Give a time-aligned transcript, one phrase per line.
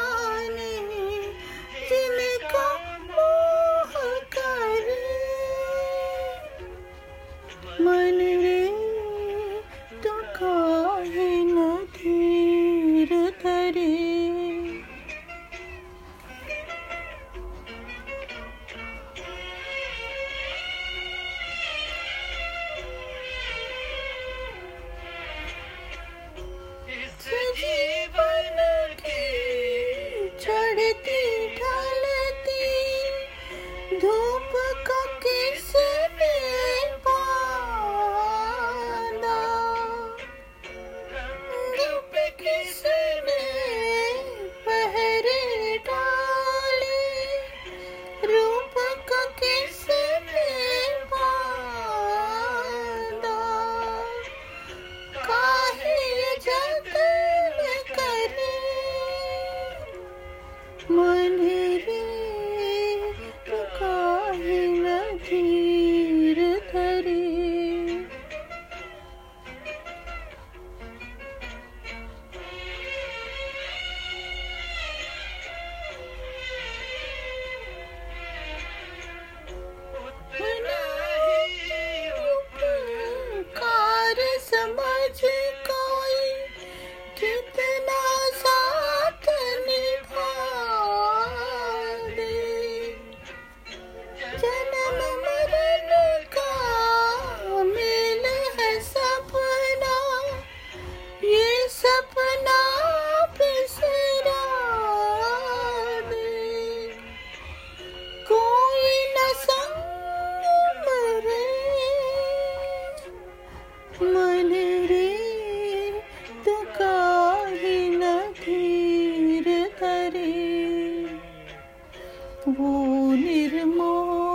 [122.53, 124.26] 보니를 못